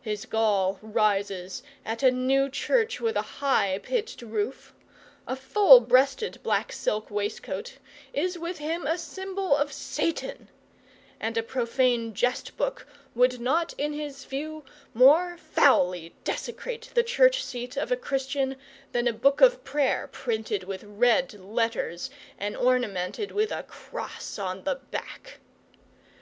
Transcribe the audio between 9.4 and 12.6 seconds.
of Satan; and a profane jest